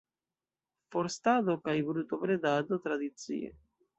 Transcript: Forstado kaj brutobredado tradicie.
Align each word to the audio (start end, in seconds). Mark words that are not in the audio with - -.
Forstado 0.95 1.55
kaj 1.67 1.75
brutobredado 1.89 2.79
tradicie. 2.87 3.55